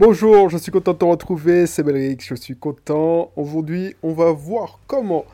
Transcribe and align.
Bonjour, 0.00 0.48
je 0.48 0.58
suis 0.58 0.70
content 0.70 0.92
de 0.92 0.98
te 0.98 1.04
retrouver, 1.04 1.66
c'est 1.66 1.82
Belric, 1.82 2.24
je 2.24 2.36
suis 2.36 2.56
content. 2.56 3.32
Aujourd'hui, 3.34 3.96
on 4.04 4.12
va 4.12 4.30
voir 4.30 4.78
comment 4.86 5.24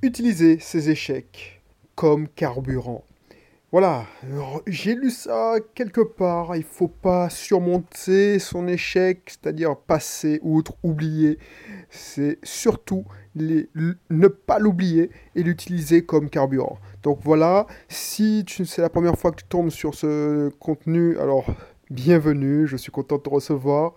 utiliser 0.00 0.60
ces 0.60 0.90
échecs 0.90 1.60
comme 1.96 2.28
carburant. 2.28 3.02
Voilà, 3.72 4.04
j'ai 4.68 4.94
lu 4.94 5.10
ça 5.10 5.56
quelque 5.74 6.02
part, 6.02 6.54
il 6.54 6.62
faut 6.62 6.86
pas 6.86 7.28
surmonter 7.30 8.38
son 8.38 8.68
échec, 8.68 9.22
c'est-à-dire 9.26 9.76
passer 9.76 10.38
outre, 10.44 10.74
oublier. 10.84 11.40
C'est 11.90 12.38
surtout 12.44 13.04
ne 13.34 14.28
pas 14.28 14.60
l'oublier 14.60 15.10
et 15.34 15.42
l'utiliser 15.42 16.04
comme 16.04 16.30
carburant. 16.30 16.78
Donc 17.02 17.18
voilà, 17.24 17.66
si 17.88 18.44
c'est 18.46 18.82
la 18.82 18.88
première 18.88 19.18
fois 19.18 19.32
que 19.32 19.38
tu 19.38 19.48
tombes 19.48 19.70
sur 19.70 19.96
ce 19.96 20.48
contenu, 20.60 21.18
alors 21.18 21.46
bienvenue, 21.90 22.66
je 22.66 22.76
suis 22.76 22.90
content 22.90 23.16
de 23.16 23.22
te 23.22 23.30
recevoir. 23.30 23.94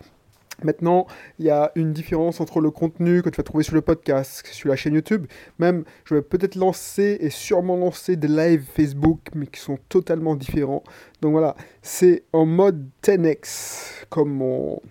Maintenant, 0.63 1.07
il 1.39 1.45
y 1.45 1.49
a 1.49 1.71
une 1.75 1.93
différence 1.93 2.41
entre 2.41 2.59
le 2.59 2.69
contenu 2.69 3.21
que 3.21 3.29
tu 3.29 3.37
vas 3.37 3.43
trouver 3.43 3.63
sur 3.63 3.75
le 3.75 3.81
podcast, 3.81 4.45
sur 4.51 4.67
la 4.69 4.75
chaîne 4.75 4.93
YouTube. 4.93 5.25
Même, 5.57 5.85
je 6.03 6.15
vais 6.15 6.21
peut-être 6.21 6.55
lancer 6.55 7.17
et 7.21 7.29
sûrement 7.29 7.77
lancer 7.77 8.17
des 8.17 8.27
lives 8.27 8.65
Facebook, 8.75 9.19
mais 9.33 9.47
qui 9.47 9.59
sont 9.59 9.79
totalement 9.87 10.35
différents. 10.35 10.83
Donc 11.21 11.31
voilà, 11.31 11.55
c'est 11.81 12.23
en 12.33 12.45
mode 12.45 12.89
10x, 13.03 14.05
comme 14.09 14.33
mon, 14.33 14.81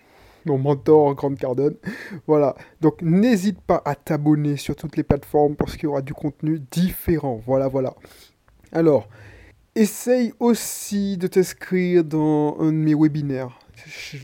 mon 0.47 0.57
mentor 0.57 1.15
Grande 1.15 1.39
Cardone. 1.39 1.77
Voilà, 2.27 2.57
donc 2.81 3.03
n'hésite 3.03 3.61
pas 3.61 3.83
à 3.85 3.95
t'abonner 3.95 4.57
sur 4.57 4.75
toutes 4.75 4.97
les 4.97 5.03
plateformes 5.03 5.55
parce 5.55 5.75
qu'il 5.77 5.85
y 5.85 5.89
aura 5.89 6.03
du 6.03 6.15
contenu 6.15 6.61
différent. 6.71 7.43
Voilà, 7.45 7.69
voilà. 7.69 7.95
Alors, 8.73 9.07
essaye 9.79 10.33
aussi 10.41 11.17
de 11.17 11.29
t'inscrire 11.29 12.03
dans 12.03 12.57
un 12.59 12.73
de 12.73 12.79
mes 12.79 12.95
webinaires. 12.95 13.59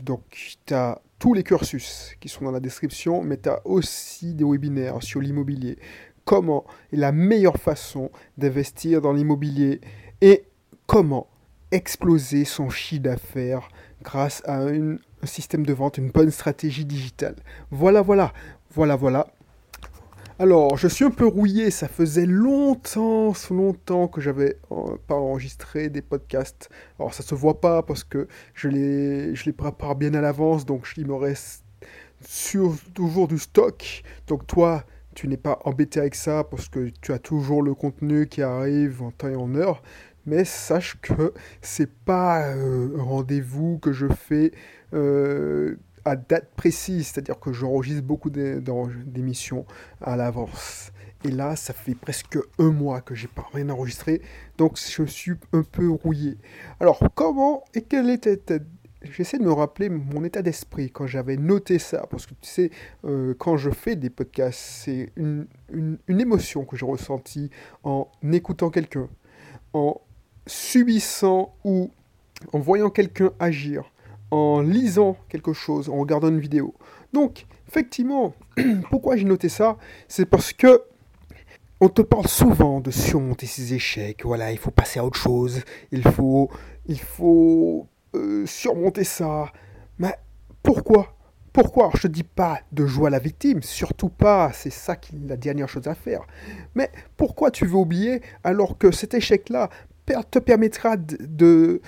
Donc, 0.03 0.21
tu 0.65 0.73
as 0.73 1.01
tous 1.17 1.33
les 1.33 1.43
cursus 1.43 2.13
qui 2.19 2.27
sont 2.27 2.43
dans 2.43 2.51
la 2.51 2.59
description, 2.59 3.23
mais 3.23 3.37
tu 3.37 3.47
as 3.47 3.65
aussi 3.65 4.33
des 4.33 4.43
webinaires 4.43 5.01
sur 5.01 5.21
l'immobilier. 5.21 5.77
Comment 6.25 6.65
est 6.91 6.97
la 6.97 7.13
meilleure 7.13 7.57
façon 7.57 8.11
d'investir 8.37 8.99
dans 8.99 9.13
l'immobilier 9.13 9.79
et 10.19 10.43
comment 10.87 11.27
exploser 11.71 12.43
son 12.43 12.69
chiffre 12.69 13.03
d'affaires 13.03 13.69
grâce 14.03 14.41
à 14.45 14.59
un 14.61 14.97
système 15.23 15.65
de 15.65 15.73
vente, 15.73 15.97
une 15.97 16.11
bonne 16.11 16.31
stratégie 16.31 16.85
digitale. 16.85 17.35
Voilà, 17.71 18.01
voilà, 18.01 18.33
voilà, 18.71 18.95
voilà. 18.95 19.27
Alors, 20.37 20.75
je 20.75 20.89
suis 20.89 21.05
un 21.05 21.11
peu 21.11 21.25
rouillé, 21.25 21.71
ça 21.71 21.87
faisait 21.87 22.25
longtemps, 22.25 23.31
longtemps 23.51 24.09
que 24.09 24.19
j'avais 24.19 24.57
euh, 24.69 24.97
pas 25.07 25.15
enregistré 25.15 25.87
des 25.87 26.01
podcasts. 26.01 26.69
Alors, 26.99 27.13
ça 27.13 27.23
se 27.23 27.33
voit 27.33 27.61
pas 27.61 27.83
parce 27.83 28.03
que 28.03 28.27
je 28.53 28.67
les, 28.67 29.53
prépare 29.53 29.95
bien 29.95 30.13
à 30.13 30.19
l'avance, 30.19 30.65
donc 30.65 30.91
il 30.97 31.07
me 31.07 31.15
reste 31.15 31.63
sur, 32.27 32.75
toujours 32.93 33.29
du 33.29 33.37
stock. 33.37 34.03
Donc, 34.27 34.45
toi, 34.45 34.83
tu 35.13 35.29
n'es 35.29 35.37
pas 35.37 35.57
embêté 35.63 36.01
avec 36.01 36.15
ça 36.15 36.43
parce 36.43 36.67
que 36.67 36.91
tu 37.01 37.13
as 37.13 37.19
toujours 37.19 37.63
le 37.63 37.73
contenu 37.73 38.27
qui 38.27 38.41
arrive 38.41 39.03
en 39.03 39.11
temps 39.11 39.29
et 39.29 39.35
en 39.37 39.55
heure. 39.55 39.81
Mais 40.25 40.43
sache 40.43 40.97
que 41.01 41.33
c'est 41.61 41.89
pas 42.03 42.49
euh, 42.49 42.99
un 42.99 43.03
rendez-vous 43.03 43.77
que 43.77 43.93
je 43.93 44.07
fais 44.07 44.51
euh, 44.93 45.77
à 46.05 46.15
date 46.15 46.49
précise, 46.55 47.07
c'est-à-dire 47.07 47.39
que 47.39 47.51
j'enregistre 47.51 48.03
beaucoup 48.03 48.29
d'émissions 48.29 49.65
à 50.01 50.15
l'avance. 50.15 50.91
Et 51.23 51.31
là, 51.31 51.55
ça 51.55 51.73
fait 51.73 51.95
presque 51.95 52.37
un 52.59 52.71
mois 52.71 53.01
que 53.01 53.15
j'ai 53.15 53.27
pas 53.27 53.45
rien 53.51 53.69
enregistré, 53.69 54.21
donc 54.57 54.77
je 54.77 55.03
suis 55.03 55.33
un 55.53 55.63
peu 55.63 55.89
rouillé. 55.89 56.37
Alors, 56.79 56.99
comment 57.15 57.63
et 57.73 57.81
quel 57.81 58.09
était 58.09 58.39
J'essaie 59.01 59.37
de 59.37 59.43
me 59.43 59.51
rappeler 59.51 59.89
mon 59.89 60.23
état 60.23 60.41
d'esprit 60.41 60.89
quand 60.89 61.05
j'avais 61.05 61.37
noté 61.37 61.77
ça, 61.77 62.07
parce 62.09 62.25
que 62.25 62.33
tu 62.41 62.49
sais, 62.49 62.71
euh, 63.03 63.35
quand 63.37 63.55
je 63.55 63.69
fais 63.69 63.95
des 63.95 64.09
podcasts, 64.09 64.59
c'est 64.59 65.11
une, 65.15 65.47
une 65.69 66.19
émotion 66.21 66.65
que 66.65 66.75
j'ai 66.75 66.87
ressentie 66.87 67.51
en 67.83 68.07
écoutant 68.31 68.71
quelqu'un, 68.71 69.07
en 69.73 70.01
subissant 70.47 71.55
ou 71.63 71.91
en 72.53 72.59
voyant 72.59 72.89
quelqu'un 72.89 73.31
agir, 73.39 73.91
en 74.31 74.61
lisant 74.61 75.17
quelque 75.29 75.53
chose, 75.53 75.89
en 75.89 75.97
regardant 75.97 76.29
une 76.29 76.39
vidéo. 76.39 76.73
Donc, 77.13 77.45
effectivement, 77.67 78.33
pourquoi 78.89 79.15
j'ai 79.15 79.25
noté 79.25 79.49
ça? 79.49 79.77
C'est 80.07 80.25
parce 80.25 80.53
que 80.53 80.83
on 81.81 81.89
te 81.89 82.01
parle 82.01 82.27
souvent 82.27 82.79
de 82.79 82.89
surmonter 82.89 83.45
ses 83.45 83.73
échecs. 83.73 84.23
Voilà, 84.23 84.51
il 84.51 84.57
faut 84.57 84.71
passer 84.71 84.99
à 84.99 85.05
autre 85.05 85.19
chose. 85.19 85.61
Il 85.91 86.03
faut, 86.03 86.49
euh, 88.15 88.45
surmonter 88.45 89.03
ça. 89.03 89.51
Mais 89.99 90.15
pourquoi? 90.63 91.15
Pourquoi? 91.51 91.91
Je 91.95 92.03
te 92.03 92.07
dis 92.07 92.23
pas 92.23 92.59
de 92.71 92.85
jouer 92.85 93.07
à 93.07 93.09
la 93.11 93.19
victime, 93.19 93.61
surtout 93.61 94.09
pas. 94.09 94.51
C'est 94.53 94.71
ça 94.71 94.95
qui 94.95 95.15
est 95.15 95.27
la 95.27 95.37
dernière 95.37 95.69
chose 95.69 95.87
à 95.87 95.95
faire. 95.95 96.21
Mais 96.75 96.89
pourquoi 97.17 97.51
tu 97.51 97.65
veux 97.65 97.75
oublier 97.75 98.21
alors 98.43 98.77
que 98.77 98.91
cet 98.91 99.13
échec-là 99.13 99.69
te 100.31 100.39
permettra 100.39 100.95
de, 100.97 101.81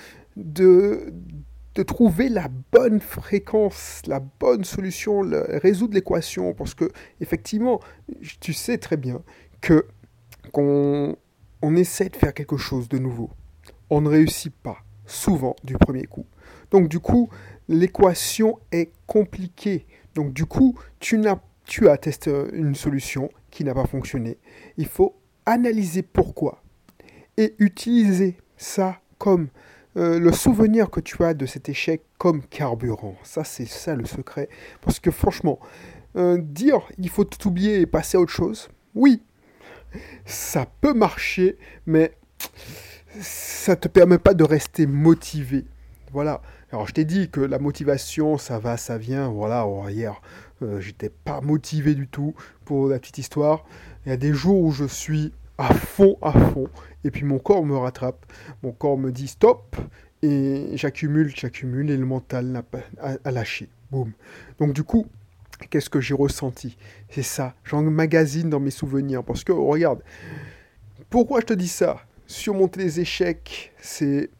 de 1.78 1.84
trouver 1.84 2.28
la 2.28 2.48
bonne 2.72 2.98
fréquence, 2.98 4.02
la 4.08 4.18
bonne 4.18 4.64
solution, 4.64 5.20
résoudre 5.62 5.94
l'équation, 5.94 6.52
parce 6.52 6.74
que 6.74 6.90
effectivement, 7.20 7.78
tu 8.40 8.52
sais 8.52 8.78
très 8.78 8.96
bien 8.96 9.22
que 9.60 9.86
qu'on 10.50 11.14
on 11.62 11.76
essaie 11.76 12.08
de 12.08 12.16
faire 12.16 12.34
quelque 12.34 12.56
chose 12.56 12.88
de 12.88 12.98
nouveau, 12.98 13.30
on 13.90 14.00
ne 14.00 14.08
réussit 14.08 14.52
pas 14.52 14.78
souvent 15.06 15.54
du 15.62 15.74
premier 15.74 16.06
coup. 16.06 16.26
Donc 16.72 16.88
du 16.88 16.98
coup, 16.98 17.28
l'équation 17.68 18.58
est 18.72 18.90
compliquée. 19.06 19.86
Donc 20.16 20.32
du 20.32 20.46
coup, 20.46 20.76
tu, 20.98 21.24
as, 21.28 21.40
tu 21.64 21.88
as 21.88 21.96
testé 21.96 22.32
une 22.54 22.74
solution 22.74 23.30
qui 23.52 23.62
n'a 23.62 23.72
pas 23.72 23.86
fonctionné. 23.86 24.38
Il 24.78 24.88
faut 24.88 25.14
analyser 25.46 26.02
pourquoi 26.02 26.60
et 27.36 27.54
utiliser 27.60 28.36
ça 28.56 29.00
comme 29.18 29.46
euh, 29.96 30.18
le 30.18 30.32
souvenir 30.32 30.90
que 30.90 31.00
tu 31.00 31.22
as 31.24 31.34
de 31.34 31.46
cet 31.46 31.68
échec 31.68 32.02
comme 32.18 32.42
carburant. 32.42 33.16
Ça, 33.22 33.44
c'est 33.44 33.66
ça 33.66 33.94
le 33.94 34.04
secret. 34.04 34.48
Parce 34.80 35.00
que 35.00 35.10
franchement, 35.10 35.58
euh, 36.16 36.38
dire 36.38 36.80
il 36.98 37.08
faut 37.08 37.24
tout 37.24 37.48
oublier 37.48 37.80
et 37.80 37.86
passer 37.86 38.16
à 38.16 38.20
autre 38.20 38.32
chose, 38.32 38.68
oui, 38.94 39.22
ça 40.24 40.66
peut 40.80 40.94
marcher, 40.94 41.56
mais 41.86 42.12
ça 43.20 43.72
ne 43.72 43.76
te 43.76 43.88
permet 43.88 44.18
pas 44.18 44.34
de 44.34 44.44
rester 44.44 44.86
motivé. 44.86 45.64
Voilà. 46.12 46.42
Alors 46.70 46.86
je 46.86 46.92
t'ai 46.92 47.04
dit 47.04 47.30
que 47.30 47.40
la 47.40 47.58
motivation, 47.58 48.36
ça 48.36 48.58
va, 48.58 48.76
ça 48.76 48.98
vient. 48.98 49.28
Voilà, 49.28 49.66
oh, 49.66 49.88
hier, 49.88 50.20
euh, 50.62 50.80
j'étais 50.80 51.08
pas 51.10 51.40
motivé 51.40 51.94
du 51.94 52.06
tout 52.08 52.34
pour 52.64 52.88
la 52.88 52.98
petite 52.98 53.18
histoire. 53.18 53.64
Il 54.04 54.10
y 54.10 54.12
a 54.12 54.16
des 54.16 54.32
jours 54.32 54.60
où 54.60 54.70
je 54.70 54.84
suis 54.84 55.32
à 55.58 55.74
fond, 55.74 56.16
à 56.22 56.32
fond. 56.32 56.68
Et 57.04 57.10
puis 57.10 57.24
mon 57.24 57.38
corps 57.38 57.64
me 57.64 57.76
rattrape. 57.76 58.24
Mon 58.62 58.72
corps 58.72 58.96
me 58.96 59.10
dit 59.12 59.28
stop. 59.28 59.76
Et 60.22 60.70
j'accumule, 60.74 61.32
j'accumule. 61.34 61.90
Et 61.90 61.96
le 61.96 62.06
mental 62.06 62.46
n'a 62.46 62.62
pas 62.62 62.80
a, 63.00 63.30
lâché. 63.30 63.68
Boum. 63.90 64.12
Donc 64.58 64.72
du 64.72 64.84
coup, 64.84 65.06
qu'est-ce 65.70 65.90
que 65.90 66.00
j'ai 66.00 66.14
ressenti? 66.14 66.76
C'est 67.10 67.22
ça. 67.22 67.54
J'emmagasine 67.64 68.48
dans 68.48 68.60
mes 68.60 68.70
souvenirs. 68.70 69.24
Parce 69.24 69.44
que, 69.44 69.52
regarde, 69.52 70.02
pourquoi 71.10 71.40
je 71.40 71.46
te 71.46 71.54
dis 71.54 71.68
ça? 71.68 72.00
Surmonter 72.26 72.80
les 72.80 73.00
échecs, 73.00 73.72
c'est... 73.78 74.30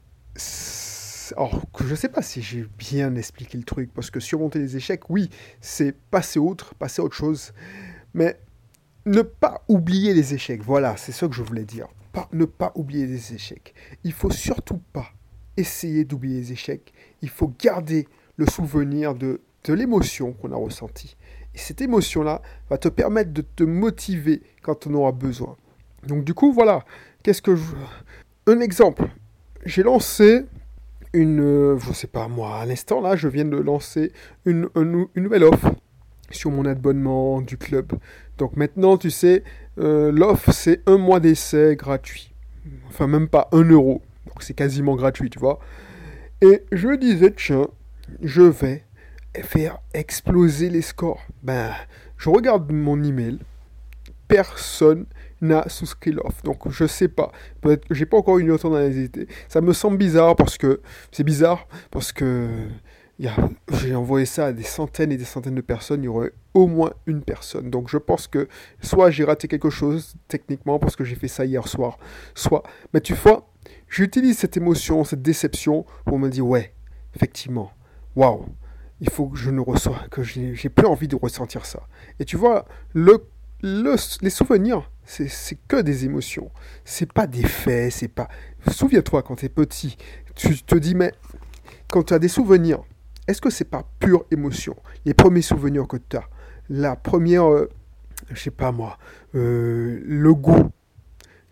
Alors, 1.36 1.62
je 1.84 1.94
sais 1.94 2.08
pas 2.08 2.22
si 2.22 2.40
j'ai 2.40 2.66
bien 2.78 3.14
expliqué 3.14 3.58
le 3.58 3.64
truc, 3.64 3.92
parce 3.92 4.10
que 4.10 4.20
surmonter 4.20 4.58
les 4.58 4.76
échecs, 4.76 5.10
oui, 5.10 5.28
c'est 5.60 5.92
passer 5.92 6.38
autre, 6.38 6.74
passer 6.74 7.02
à 7.02 7.04
autre 7.04 7.16
chose. 7.16 7.52
Mais 8.14 8.38
ne 9.06 9.22
pas 9.22 9.62
oublier 9.68 10.14
les 10.14 10.34
échecs. 10.34 10.62
Voilà, 10.62 10.96
c'est 10.96 11.12
ça 11.12 11.28
que 11.28 11.34
je 11.34 11.42
voulais 11.42 11.64
dire. 11.64 11.88
Pas, 12.12 12.28
ne 12.32 12.44
pas 12.44 12.72
oublier 12.74 13.06
les 13.06 13.34
échecs. 13.34 13.74
Il 14.04 14.12
faut 14.12 14.30
surtout 14.30 14.80
pas 14.92 15.08
essayer 15.56 16.04
d'oublier 16.04 16.40
les 16.40 16.52
échecs. 16.52 16.92
Il 17.22 17.28
faut 17.28 17.52
garder 17.60 18.06
le 18.36 18.46
souvenir 18.46 19.14
de, 19.14 19.40
l'émotion 19.68 20.32
qu'on 20.32 20.52
a 20.52 20.56
ressentie. 20.56 21.16
Et 21.54 21.58
cette 21.58 21.82
émotion-là 21.82 22.40
va 22.70 22.78
te 22.78 22.88
permettre 22.88 23.32
de 23.32 23.42
te 23.42 23.64
motiver 23.64 24.42
quand 24.62 24.86
on 24.86 24.94
aura 24.94 25.12
besoin. 25.12 25.56
Donc 26.06 26.24
du 26.24 26.32
coup, 26.32 26.52
voilà. 26.52 26.84
Qu'est-ce 27.22 27.42
que 27.42 27.54
je... 27.54 27.64
Un 28.46 28.60
exemple. 28.60 29.04
J'ai 29.66 29.82
lancé 29.82 30.46
une... 31.12 31.78
Je 31.78 31.92
sais 31.92 32.06
pas 32.06 32.28
moi, 32.28 32.60
à 32.60 32.64
l'instant 32.64 33.02
là, 33.02 33.14
je 33.14 33.28
viens 33.28 33.44
de 33.44 33.58
lancer 33.58 34.12
une 34.46 34.70
nouvelle 35.16 35.44
offre 35.44 35.74
sur 36.30 36.50
mon 36.50 36.64
abonnement 36.64 37.40
du 37.40 37.56
club. 37.56 37.92
Donc 38.36 38.56
maintenant, 38.56 38.96
tu 38.96 39.10
sais, 39.10 39.42
euh, 39.78 40.12
l'offre, 40.12 40.52
c'est 40.52 40.82
un 40.86 40.98
mois 40.98 41.20
d'essai 41.20 41.76
gratuit. 41.76 42.32
Enfin, 42.88 43.06
même 43.06 43.28
pas 43.28 43.48
un 43.52 43.64
euro. 43.64 44.02
Donc 44.26 44.42
c'est 44.42 44.54
quasiment 44.54 44.96
gratuit, 44.96 45.30
tu 45.30 45.38
vois. 45.38 45.58
Et 46.40 46.64
je 46.70 46.96
disais, 46.96 47.32
tiens, 47.36 47.66
je 48.22 48.42
vais 48.42 48.84
faire 49.42 49.78
exploser 49.94 50.70
les 50.70 50.82
scores. 50.82 51.22
Ben, 51.42 51.72
je 52.16 52.28
regarde 52.28 52.70
mon 52.72 53.02
email. 53.02 53.38
Personne 54.28 55.06
n'a 55.40 55.68
souscrit 55.68 56.12
l'offre. 56.12 56.42
Donc 56.44 56.68
je 56.70 56.86
sais 56.86 57.08
pas. 57.08 57.32
Peut-être 57.60 57.86
que 57.86 57.94
j'ai 57.94 58.06
pas 58.06 58.16
encore 58.16 58.38
eu 58.38 58.42
une 58.42 58.50
autre 58.50 58.68
d'analyser. 58.70 59.10
Ça 59.48 59.60
me 59.60 59.72
semble 59.72 59.96
bizarre 59.96 60.36
parce 60.36 60.58
que 60.58 60.80
c'est 61.12 61.24
bizarre 61.24 61.66
parce 61.90 62.12
que 62.12 62.48
J'ai 63.72 63.94
envoyé 63.94 64.26
ça 64.26 64.46
à 64.46 64.52
des 64.52 64.62
centaines 64.62 65.10
et 65.10 65.16
des 65.16 65.24
centaines 65.24 65.54
de 65.54 65.60
personnes, 65.60 66.02
il 66.02 66.06
y 66.06 66.08
aurait 66.08 66.32
au 66.54 66.66
moins 66.66 66.92
une 67.06 67.22
personne. 67.22 67.70
Donc 67.70 67.88
je 67.88 67.98
pense 67.98 68.26
que 68.26 68.48
soit 68.80 69.10
j'ai 69.10 69.24
raté 69.24 69.48
quelque 69.48 69.70
chose 69.70 70.14
techniquement 70.28 70.78
parce 70.78 70.94
que 70.96 71.04
j'ai 71.04 71.16
fait 71.16 71.28
ça 71.28 71.44
hier 71.44 71.66
soir, 71.66 71.98
soit... 72.34 72.62
Mais 72.94 73.00
tu 73.00 73.14
vois, 73.14 73.50
j'utilise 73.88 74.38
cette 74.38 74.56
émotion, 74.56 75.04
cette 75.04 75.22
déception 75.22 75.84
pour 76.04 76.18
me 76.18 76.28
dire, 76.28 76.46
ouais, 76.46 76.72
effectivement, 77.14 77.72
waouh, 78.14 78.46
il 79.00 79.10
faut 79.10 79.28
que 79.28 79.38
je 79.38 79.50
ne 79.50 79.60
reçois, 79.60 80.00
que 80.10 80.22
j'ai 80.22 80.68
plus 80.68 80.86
envie 80.86 81.08
de 81.08 81.16
ressentir 81.16 81.66
ça. 81.66 81.88
Et 82.20 82.24
tu 82.24 82.36
vois, 82.36 82.66
le, 82.94 83.24
les 83.62 84.30
souvenirs, 84.30 84.90
c'est 85.04 85.58
que 85.66 85.80
des 85.80 86.04
émotions. 86.04 86.50
C'est 86.84 87.12
pas 87.12 87.26
des 87.26 87.44
faits, 87.44 87.92
c'est 87.92 88.08
pas. 88.08 88.28
Souviens-toi 88.70 89.22
quand 89.22 89.36
tu 89.36 89.46
es 89.46 89.48
petit, 89.48 89.96
tu 90.34 90.62
te 90.62 90.74
dis, 90.76 90.94
mais 90.94 91.12
quand 91.90 92.04
tu 92.04 92.14
as 92.14 92.18
des 92.18 92.28
souvenirs, 92.28 92.82
est-ce 93.28 93.40
que 93.42 93.50
c'est 93.50 93.64
pas 93.64 93.84
pure 94.00 94.24
émotion? 94.30 94.74
Les 95.04 95.14
premiers 95.14 95.42
souvenirs 95.42 95.86
que 95.86 95.98
tu 95.98 96.16
as, 96.16 96.24
la 96.70 96.96
première, 96.96 97.48
euh, 97.48 97.68
je 98.30 98.40
sais 98.40 98.50
pas 98.50 98.72
moi, 98.72 98.98
euh, 99.34 100.00
le 100.04 100.34
goût, 100.34 100.70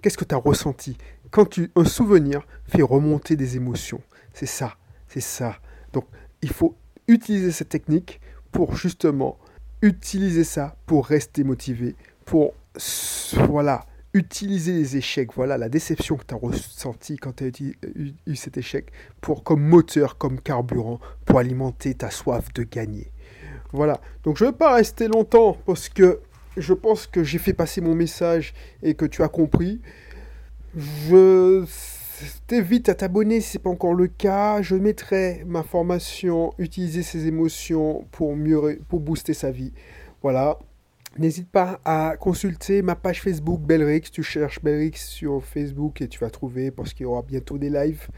qu'est-ce 0.01 0.17
que 0.17 0.25
tu 0.25 0.35
as 0.35 0.39
ressenti? 0.39 0.97
Quand 1.31 1.59
un 1.77 1.85
souvenir 1.85 2.47
fait 2.67 2.83
remonter 2.83 3.37
des 3.37 3.57
émotions, 3.57 4.01
c'est 4.33 4.47
ça, 4.47 4.77
c'est 5.07 5.21
ça. 5.21 5.57
Donc 5.93 6.07
il 6.41 6.51
faut 6.51 6.75
utiliser 7.09 7.53
cette 7.53 7.69
technique 7.69 8.21
pour 8.53 8.75
justement 8.75 9.39
utiliser 9.83 10.45
ça 10.45 10.77
pour 10.87 11.07
rester 11.07 11.45
motivé, 11.45 11.95
pour 12.25 12.55
voilà, 13.49 13.85
utiliser 14.17 14.73
les 14.73 14.97
échecs, 14.97 15.35
voilà 15.35 15.59
la 15.59 15.69
déception 15.69 16.17
que 16.17 16.25
tu 16.27 16.35
as 16.35 16.39
ressentie 16.39 17.17
quand 17.17 17.37
tu 17.37 17.45
as 17.45 17.87
eu, 17.95 18.37
cet 18.37 18.57
échec 18.57 18.91
pour 19.21 19.45
comme 19.45 19.63
moteur, 19.63 20.17
comme 20.17 20.41
carburant 20.41 21.01
pour 21.25 21.39
alimenter 21.39 21.95
ta 21.95 22.11
soif 22.11 22.53
de 22.55 22.63
gagner. 22.63 23.13
Voilà. 23.73 24.01
Donc 24.25 24.39
je 24.39 24.45
ne 24.45 24.51
vais 24.51 24.57
pas 24.57 24.75
rester 24.75 25.09
longtemps 25.09 25.57
parce 25.67 25.89
que 25.89 26.21
je 26.57 26.73
pense 26.73 27.07
que 27.07 27.23
j'ai 27.23 27.39
fait 27.39 27.53
passer 27.53 27.81
mon 27.81 27.95
message 27.95 28.55
et 28.83 28.95
que 28.95 29.05
tu 29.05 29.23
as 29.23 29.29
compris. 29.29 29.81
Je 30.75 31.65
t'invite 32.47 32.89
à 32.89 32.95
t'abonner 32.95 33.41
si 33.41 33.53
ce 33.53 33.59
n'est 33.59 33.63
pas 33.63 33.71
encore 33.71 33.95
le 33.95 34.07
cas. 34.07 34.63
Je 34.63 34.77
mettrai 34.77 35.43
ma 35.47 35.63
formation 35.63 36.55
Utiliser 36.59 37.03
ses 37.03 37.27
émotions 37.27 38.07
pour 38.13 38.35
mieux 38.37 38.81
pour 38.89 39.01
booster 39.01 39.35
sa 39.35 39.51
vie. 39.51 39.73
Voilà. 40.23 40.59
N'hésite 41.19 41.51
pas 41.51 41.81
à 41.85 42.17
consulter 42.19 42.83
ma 42.83 42.95
page 42.95 43.23
Facebook 43.23 43.63
Belrix. 43.63 44.03
Tu 44.13 44.23
cherches 44.23 44.63
Belrix 44.63 44.99
sur 44.99 45.43
Facebook 45.43 46.03
et 46.03 46.09
tu 46.09 46.19
vas 46.19 46.29
trouver 46.29 46.71
parce 46.71 46.93
qu'il 46.93 47.05
y 47.05 47.07
aura 47.07 47.23
bientôt 47.23 47.57
des 47.57 47.71
lives. 47.71 48.09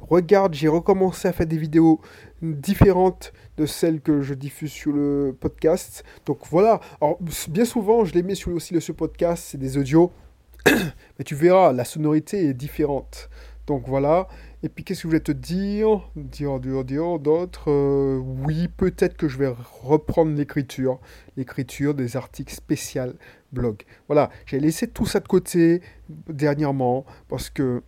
Regarde, 0.00 0.54
j'ai 0.54 0.68
recommencé 0.68 1.28
à 1.28 1.32
faire 1.32 1.46
des 1.46 1.58
vidéos 1.58 2.00
différentes 2.40 3.34
de 3.58 3.66
celles 3.66 4.00
que 4.00 4.22
je 4.22 4.32
diffuse 4.32 4.72
sur 4.72 4.92
le 4.92 5.36
podcast. 5.38 6.02
Donc 6.24 6.38
voilà. 6.50 6.80
Alors, 7.02 7.18
bien 7.48 7.66
souvent, 7.66 8.06
je 8.06 8.14
les 8.14 8.22
mets 8.22 8.34
sur 8.34 8.52
aussi 8.52 8.72
le 8.72 8.80
ce 8.80 8.92
podcast, 8.92 9.44
c'est 9.48 9.58
des 9.58 9.76
audios. 9.76 10.10
Mais 10.66 11.24
tu 11.26 11.34
verras, 11.34 11.72
la 11.72 11.84
sonorité 11.84 12.46
est 12.46 12.54
différente. 12.54 13.28
Donc 13.66 13.86
voilà. 13.86 14.28
Et 14.62 14.68
puis 14.68 14.84
qu'est-ce 14.84 15.00
que 15.00 15.02
je 15.04 15.08
voulais 15.08 15.20
te 15.20 15.32
dire? 15.32 16.10
Dire, 16.16 16.60
dire, 16.60 16.84
dire 16.84 17.18
d'autres 17.18 17.70
euh, 17.70 18.18
Oui, 18.18 18.68
peut-être 18.68 19.16
que 19.16 19.26
je 19.26 19.38
vais 19.38 19.52
reprendre 19.82 20.36
l'écriture. 20.36 21.00
L'écriture 21.36 21.94
des 21.94 22.16
articles 22.16 22.52
spéciaux 22.52 23.14
blog. 23.52 23.82
Voilà, 24.06 24.30
j'ai 24.46 24.60
laissé 24.60 24.86
tout 24.86 25.06
ça 25.06 25.20
de 25.20 25.28
côté 25.28 25.80
dernièrement 26.28 27.04
parce 27.28 27.48
que 27.48 27.82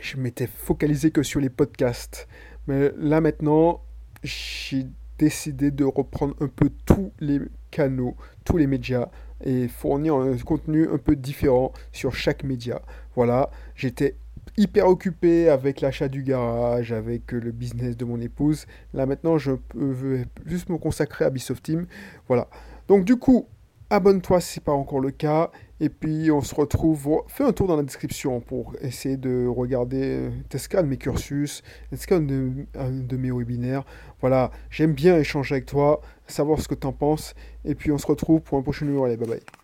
je 0.00 0.16
m'étais 0.16 0.46
focalisé 0.46 1.10
que 1.10 1.22
sur 1.22 1.40
les 1.40 1.50
podcasts. 1.50 2.28
Mais 2.66 2.92
là 2.96 3.20
maintenant, 3.20 3.82
j'ai 4.22 4.86
décidé 5.18 5.70
de 5.70 5.84
reprendre 5.84 6.34
un 6.40 6.48
peu 6.48 6.70
tous 6.84 7.12
les 7.20 7.40
canaux, 7.70 8.16
tous 8.44 8.58
les 8.58 8.66
médias 8.66 9.08
et 9.44 9.66
fournir 9.66 10.14
un 10.16 10.36
contenu 10.36 10.88
un 10.88 10.98
peu 10.98 11.16
différent 11.16 11.72
sur 11.90 12.14
chaque 12.14 12.44
média. 12.44 12.82
Voilà, 13.16 13.50
j'étais 13.74 14.16
hyper 14.56 14.86
occupé 14.86 15.48
avec 15.48 15.80
l'achat 15.80 16.08
du 16.08 16.22
garage, 16.22 16.92
avec 16.92 17.32
le 17.32 17.52
business 17.52 17.96
de 17.96 18.04
mon 18.04 18.20
épouse. 18.20 18.66
Là 18.94 19.06
maintenant, 19.06 19.38
je 19.38 19.52
veux 19.74 20.24
juste 20.46 20.68
me 20.68 20.78
consacrer 20.78 21.24
à 21.24 21.30
Bisoft 21.30 21.62
Team. 21.62 21.86
Voilà. 22.28 22.48
Donc 22.88 23.04
du 23.04 23.16
coup, 23.16 23.46
abonne-toi 23.90 24.40
si 24.40 24.54
ce 24.54 24.60
n'est 24.60 24.64
pas 24.64 24.72
encore 24.72 25.00
le 25.00 25.10
cas. 25.10 25.50
Et 25.80 25.88
puis 25.88 26.30
on 26.30 26.40
se 26.40 26.54
retrouve, 26.54 27.22
fais 27.26 27.44
un 27.44 27.52
tour 27.52 27.66
dans 27.66 27.76
la 27.76 27.82
description 27.82 28.40
pour 28.40 28.74
essayer 28.80 29.16
de 29.16 29.46
regarder, 29.46 30.30
tester 30.48 30.76
de 30.76 30.82
mes 30.82 30.96
cursus, 30.96 31.62
tester 31.90 32.20
de, 32.20 32.52
de 32.74 33.16
mes 33.16 33.32
webinaires. 33.32 33.84
Voilà, 34.20 34.50
j'aime 34.70 34.92
bien 34.92 35.18
échanger 35.18 35.56
avec 35.56 35.66
toi, 35.66 36.00
savoir 36.28 36.60
ce 36.60 36.68
que 36.68 36.76
tu 36.76 36.86
en 36.86 36.92
penses. 36.92 37.34
Et 37.64 37.74
puis 37.74 37.90
on 37.90 37.98
se 37.98 38.06
retrouve 38.06 38.40
pour 38.42 38.58
un 38.58 38.62
prochain 38.62 38.86
numéro. 38.86 39.04
Allez, 39.04 39.16
bye 39.16 39.28
bye. 39.28 39.61